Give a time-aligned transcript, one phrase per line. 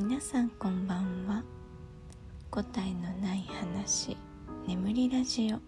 [0.00, 1.42] 皆さんこんばんは。
[2.52, 4.16] 答えのない話
[4.64, 5.58] 眠りラジオ。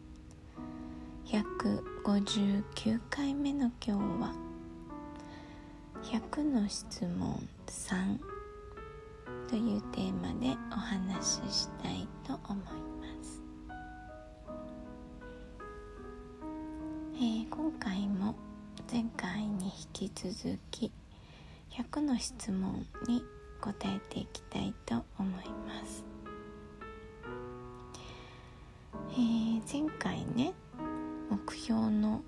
[1.27, 4.33] 159回目の今日は
[6.05, 8.21] 100の質問3
[9.49, 13.43] というテーマでお話ししたいと思います、
[17.17, 18.37] えー今回も
[18.89, 20.93] 前回に引き続き
[21.73, 23.25] 100の質問に
[23.61, 26.05] 答えていきたいと思います、
[29.13, 30.53] えー前回ね
[31.31, 32.23] 目標の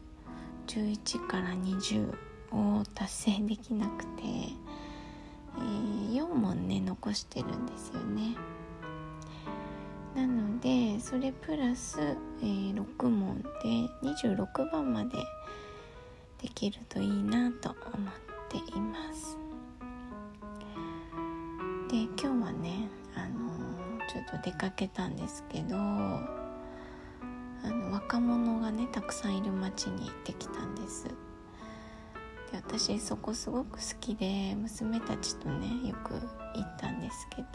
[0.68, 2.14] 11から20
[2.52, 8.36] を達成できなくて、えー4問ね残してるんですよね。
[10.14, 13.48] なのでそれプラス、えー6問で
[14.08, 15.16] 26番まで
[16.41, 18.12] できるといいなと思っ
[18.48, 19.41] ています。
[21.92, 23.50] で今日はねあの
[24.08, 26.20] ちょっと出かけたんですけどあ
[27.64, 31.04] の若者がねたくさんいる街に行ってきたんです。
[31.04, 31.12] で
[32.54, 36.20] 私そこすごく好きで娘たちとねよく行
[36.62, 37.48] ったんですけど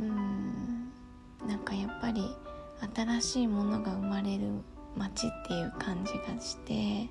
[0.00, 0.92] うん
[1.48, 2.36] なんかやっぱり
[2.94, 4.50] 新しいものが生まれる
[4.98, 7.08] 街っていう感じがして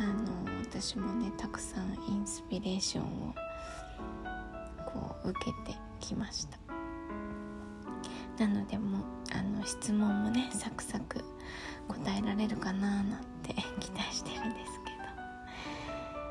[0.00, 3.34] あの私もねたくさんインスピレーションを
[5.24, 6.58] 受けてきました。
[8.38, 9.04] なのでも
[9.34, 11.22] あの質問もねサクサク
[11.88, 15.00] 答えられるかななんて 期待してるんですけど。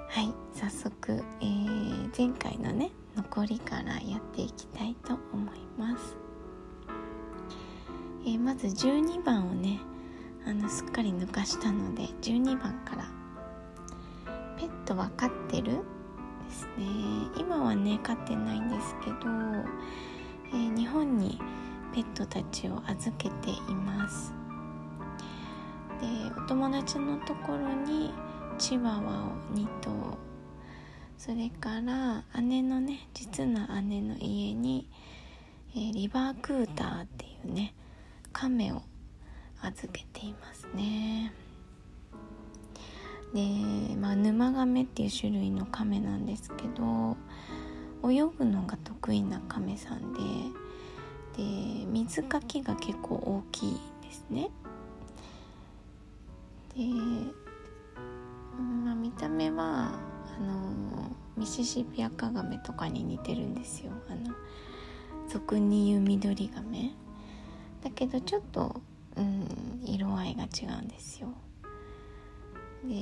[0.10, 6.18] はい早速、えー前回のね残りからやっていきたいと思います、
[8.26, 9.80] えーまず12番をね
[10.48, 13.06] あのすっかり抜かしたので12番から
[14.58, 15.84] 「ペットは飼ってる?」
[16.50, 16.86] ですね。
[17.38, 19.16] 今はね飼ってないんですけど、
[20.52, 21.40] えー日本に
[21.94, 24.34] ペットたちを預けています。
[26.02, 28.14] でお友達のところに
[28.58, 30.18] チワワを2頭。
[31.18, 34.90] それから姉のね実の姉の家に、
[35.76, 37.76] えーリバークーターっていうね
[38.34, 38.82] 亀を
[39.62, 41.32] 預けていますね。
[43.34, 47.18] で、まあ、沼亀っていう種類の亀なんですけど
[48.04, 50.20] 泳ぐのが得意な亀さんで
[51.38, 51.44] で
[51.88, 54.50] 水かきが結構大きいですね。
[56.76, 56.84] で、
[58.84, 59.92] まあ、見た目は
[60.38, 60.74] あの
[61.38, 63.92] ミシシピアカガメとかに似てるんですよ。
[64.10, 64.34] あの
[65.30, 66.92] 俗に言う緑ガメ
[67.84, 68.82] だけどちょっと、
[69.16, 69.48] うん、
[69.86, 71.30] 色合いが違うんですよ。
[72.86, 72.96] で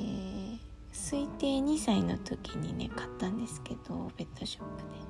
[0.91, 5.07] 推定2歳の時にね買ったんですけどペットショップで。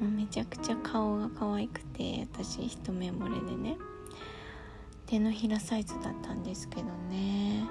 [0.00, 3.76] もうめちゃくちゃ顔が可愛くて私一目惚れでね。
[5.04, 7.64] 手のひらサイズだったんですけどね。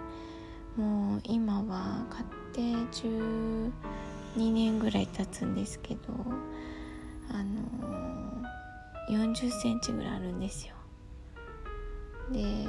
[0.77, 2.61] もう今は買って
[3.01, 3.71] 12
[4.35, 6.01] 年ぐらい経つんですけど
[7.31, 7.63] あの
[9.09, 10.75] 40センチぐらいあるんですよ。
[12.31, 12.67] で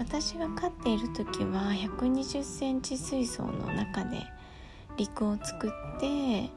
[0.00, 4.22] 私が飼っている時は120センチ水槽の中で
[4.96, 6.48] 陸を作って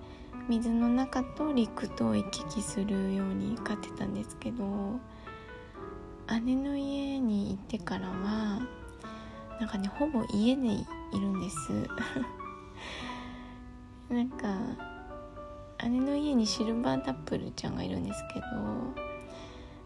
[0.47, 4.97] 水の中と陸と行き来するように飼ってたんですけど
[6.45, 8.61] 姉の家に行ってからは
[9.59, 11.89] なんかねほぼ家にいるんです。
[14.09, 14.57] なんか
[15.83, 18.45] 姉の家にシルバーダップルちゃんがいるんですけど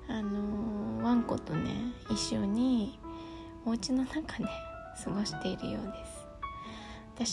[0.09, 1.71] あのワンコとね
[2.11, 2.99] 一緒に
[3.67, 4.45] お家の中で
[5.03, 6.25] 過ごしているようです。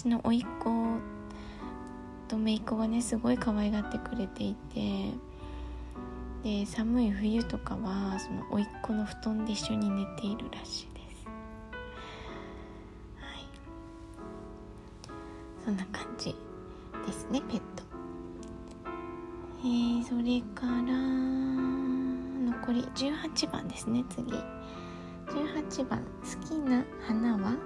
[0.03, 0.99] 私の甥っ子
[2.27, 5.13] と姪っ子がねすごい可愛がってくれていて
[6.43, 11.25] で寒い冬とかはその甥っ子の布団で一緒に寝ているらしいです。
[13.21, 13.47] はい。
[15.65, 16.35] そんな感じ
[17.07, 17.85] ですねペット。
[19.61, 20.99] えー、それから
[22.51, 24.33] 残り18番ですね次。
[25.29, 27.57] 18番好きな花は？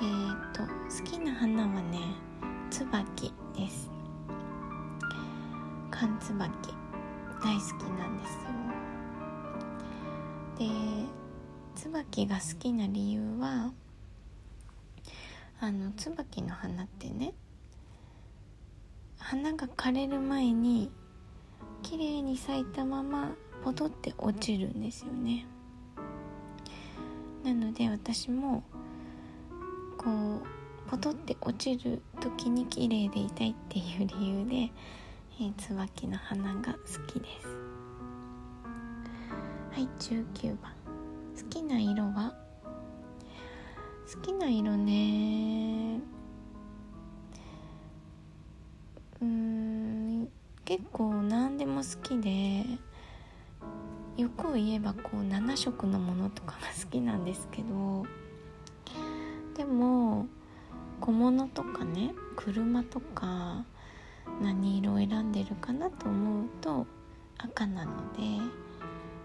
[0.00, 0.68] えー、と好
[1.04, 2.00] きな花はね
[2.70, 3.90] 椿です。
[5.90, 6.48] 寒椿
[7.42, 8.34] 大好きなんです
[10.58, 10.68] よ。
[10.68, 10.68] で
[11.74, 13.72] 椿が好きな理由は
[15.60, 17.34] あの椿の花ってね
[19.18, 20.90] 花が枯れる前に
[21.82, 23.30] 綺麗に咲いたまま
[23.62, 25.46] ポトって落ちるんですよね。
[27.44, 28.62] なので私も
[29.98, 34.72] こうポトって落ちる時に綺麗でいたいっていう理由で、
[35.40, 37.48] えー、椿の花が好きです。
[39.72, 40.72] はい19番。
[41.36, 42.34] 好きな色は？
[44.14, 46.00] 好きな色ね。
[49.20, 50.28] うん
[50.64, 52.91] 結構何でも好きで。
[54.22, 58.06] 欲を言えばこう7色のものとかが好きなんですけど
[59.56, 60.26] でも
[61.00, 63.64] 小物とかね車とか
[64.40, 66.86] 何色を選んでるかなと思うと
[67.38, 68.20] 赤なので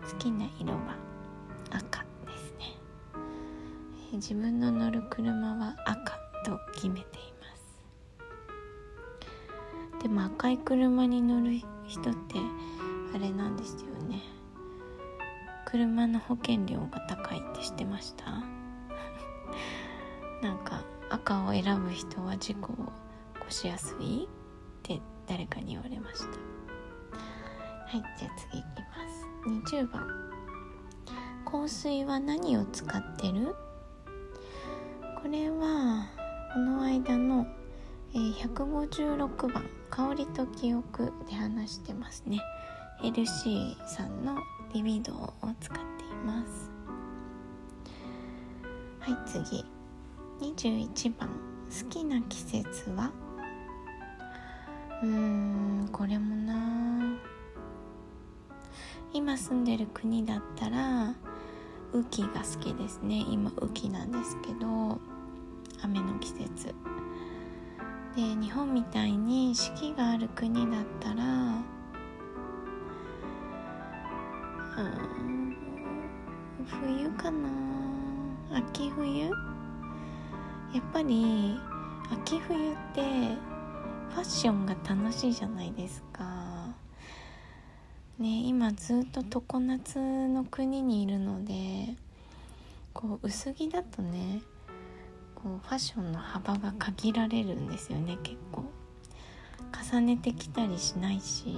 [0.09, 0.95] 好きな色は
[1.69, 2.75] 赤ですね、
[4.13, 7.55] 自分の乗る車は赤と決めていま
[9.99, 10.01] す。
[10.01, 12.39] でも赤い車に乗る人って
[13.13, 14.36] あれなんですよね。
[15.69, 18.23] 車の保険料が高いって知ってました？
[20.41, 22.83] なんか赤を選ぶ人は事故を起
[23.41, 24.29] こしやすいっ
[24.81, 26.27] て誰かに言われました。
[26.29, 26.35] は
[27.97, 28.65] いじゃあ次いき
[29.65, 29.75] ます。
[29.81, 30.07] 20番
[31.43, 33.53] 香水は何を使ってる？
[35.21, 36.05] これは
[36.53, 37.45] この間の、
[38.13, 42.39] え、156番「香りと記憶」で話してますね。
[43.03, 44.37] LC さんの
[44.73, 46.69] リビドーを使っています。
[48.99, 49.65] はい次。
[50.39, 53.11] 21番好きな季節は？
[55.01, 57.17] うーんこれもな。
[59.13, 61.13] 今住んでる国だったら
[61.93, 63.25] 雨季が好きですね。
[63.29, 64.99] 今雨季なんですけど
[65.83, 66.75] 雨の季節。
[68.15, 71.23] で日本みたいに四季がある国だったら
[76.67, 77.49] 冬かな。
[78.53, 79.25] 秋冬？
[79.27, 79.31] や
[80.79, 81.59] っぱり
[82.11, 86.75] 秋冬ってファッションが楽しいじゃないですか。
[88.19, 91.95] ね今ずっと常夏の国にいるので
[92.93, 94.41] こう薄着だとね
[95.33, 98.65] こうファッションの幅が限られるんですよね結構。
[99.91, 101.55] 重ねてきたりしないし。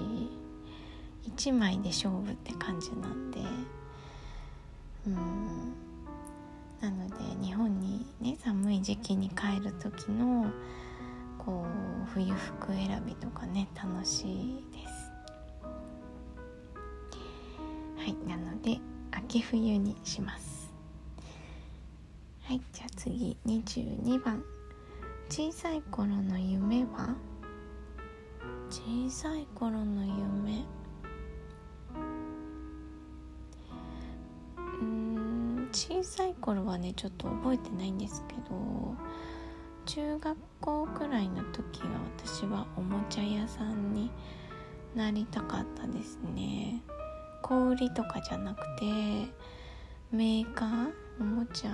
[1.24, 3.40] 1枚で勝負って感じなんで
[5.08, 5.16] うん。
[6.82, 10.50] なので日本にね寒い時期に帰る時の
[11.38, 15.12] こう冬服選びとかね楽しいです。
[17.98, 18.80] はいなので
[19.12, 20.72] 秋冬にします。
[22.44, 24.44] はいじゃあ次22番。
[25.30, 27.16] 小さい頃の夢は？
[28.70, 30.66] 小さい頃の夢？
[35.80, 38.96] 小さい頃はねちょっと覚えてないんですけど
[39.86, 41.88] 中学校くらいの時は
[42.18, 44.12] 私はおもちゃ屋さんに
[44.94, 46.84] なりたかったですね。
[47.42, 48.86] 小売りとかじゃなくて
[50.12, 50.92] メーカー
[51.22, 51.72] おもちゃ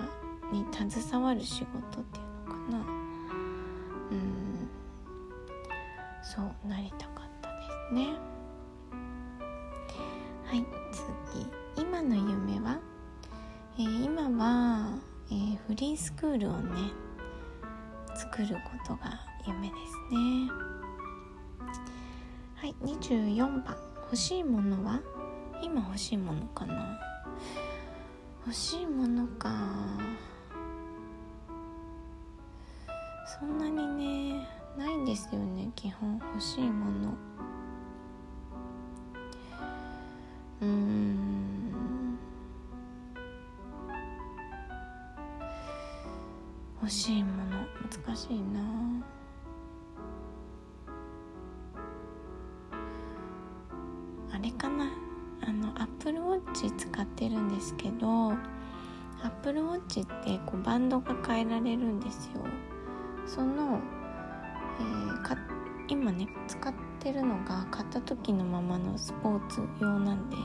[0.52, 2.78] に携わる仕事っていうのかな。
[2.78, 4.70] うん。
[6.22, 7.56] そうなりたかったで
[7.90, 8.10] すね。
[10.46, 11.48] はい次。
[11.82, 12.80] 今の夢は、
[14.30, 14.98] は、
[15.30, 16.92] えー、フリースクールをね
[18.16, 20.50] 作ることが夢ですね。
[22.56, 23.78] はい24番。
[24.06, 25.00] 欲しいものは？
[25.62, 27.00] 今欲しいものかな？
[28.46, 29.52] 欲しいものか。
[33.40, 34.48] そんなにね
[34.78, 36.20] ないんですよね基本。
[36.34, 37.14] 欲しいもの。
[40.62, 41.35] うん。
[46.86, 47.66] 欲しいもの。
[48.06, 48.62] 難しいな。
[54.32, 54.86] あれかな。
[55.42, 62.46] あのアップルウォッチ使ってるんですけどアップルウォッチってこうバンドが変えられるんですよ。
[63.26, 63.80] その、
[64.80, 65.36] えー、か
[65.88, 70.38] 今ね使ってるのが買った時のままのスポーツ用なんで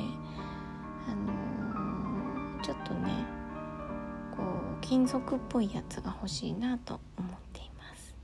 [1.07, 3.20] あのー、ちょっとね
[4.91, 8.17] 金属っぽいやつが欲しいなと思っています。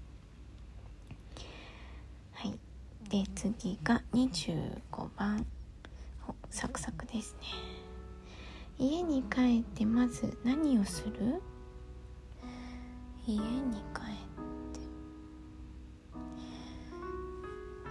[2.32, 2.58] はい。
[3.08, 4.80] で次が25
[5.16, 5.46] 番。
[6.50, 7.46] サクサクですね。
[8.80, 11.40] 家に帰ってまず何をする？
[13.28, 13.42] 家に
[13.94, 14.14] 帰っ
[14.72, 14.80] て。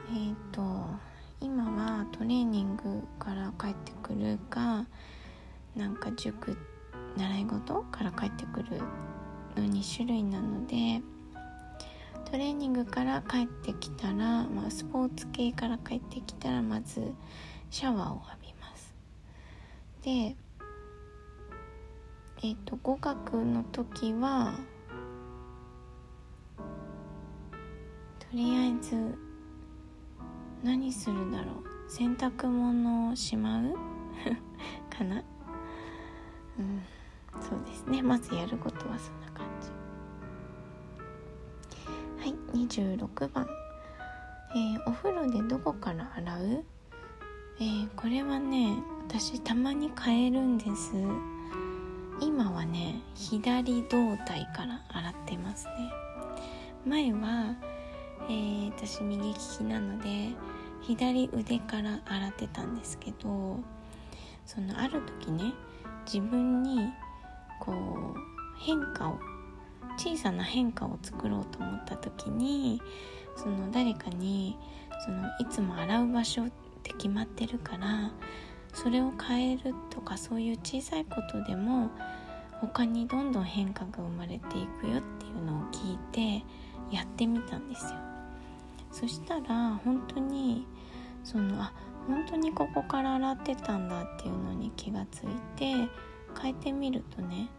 [0.09, 0.61] えっ、ー、と
[1.39, 4.85] 今はトレーニングから帰ってくるか
[5.77, 6.74] なんか塾って
[7.17, 8.77] 習い事から帰ってくる
[9.55, 11.01] の2種類なので
[12.25, 14.15] トレーニングから帰ってきたら、
[14.47, 17.13] まあ、スポーツ系から帰ってきたらまず
[17.69, 18.93] シャワーを浴びます。
[20.01, 20.35] で
[22.43, 24.55] えっ、ー、と語学の時は
[28.19, 29.17] とりあえず
[30.63, 31.89] 何するだろう？
[31.89, 33.75] 洗濯物をしまう？
[34.89, 35.23] かな？
[36.57, 36.81] うん。
[37.41, 38.01] そうですね。
[38.01, 39.69] まずやることはそんな感じ。
[42.21, 42.35] はい
[42.67, 43.47] 26番、
[44.55, 46.63] えー、お風呂でどこから洗う？
[47.59, 48.77] えー、これはね
[49.07, 50.93] 私たまに変えるんです。
[52.21, 55.73] 今はね左胴体から洗ってますね。
[56.85, 57.55] 前は、
[58.27, 60.29] えー、私右利きなので
[60.81, 63.59] 左腕から洗ってたんですけど
[64.45, 65.53] そのある時ね
[66.05, 66.89] 自分に
[67.59, 68.19] こう
[68.59, 69.19] 変化を
[69.97, 72.81] 小さな変化を作ろうと思った時に
[73.35, 74.57] その誰かに
[75.05, 76.49] そのいつも洗う場所っ
[76.83, 78.11] て決まってるから
[78.73, 81.89] それを変えるとかそういう小さいことでも
[82.61, 86.45] 他にどんどん変化が生まれていくよっていうのを聞いて
[86.91, 87.91] やってみたんですよ。
[88.91, 90.65] そしたら本当に
[91.23, 91.73] そのあ
[92.07, 95.73] 本当にここから洗ってたんだっていうのに気がついて
[96.39, 97.49] 変えてみるとね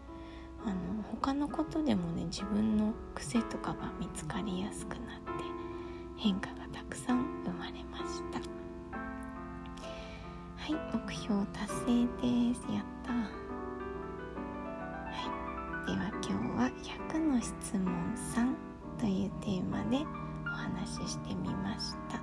[0.64, 5.44] あの他のことでもね自分の癖とかが見つかりやすくなって
[6.16, 8.40] 変化がたくさん生まれました。
[10.56, 12.06] はい目標達成
[12.50, 12.62] です。
[12.72, 13.12] やった。
[13.12, 13.20] は
[15.84, 15.86] い。
[15.86, 16.70] では今日は
[17.12, 17.84] 100の質問
[18.34, 18.52] 3
[18.98, 20.04] というテーマで
[20.44, 22.20] お話ししてみました。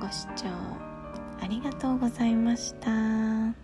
[0.00, 0.48] ご視聴
[1.40, 3.61] ありがとうございました。